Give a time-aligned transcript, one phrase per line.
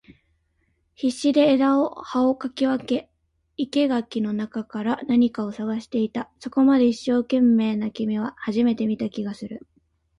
[0.95, 3.11] 必死で枝を葉を掻き分け、
[3.55, 6.31] 生垣の中から何かを探していた。
[6.39, 9.67] そこまで一生懸命な君は初めて見た気がする。